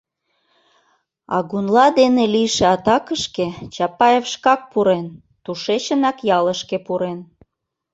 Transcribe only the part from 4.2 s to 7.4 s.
шкак пурен, тушечынак ялышке пурен.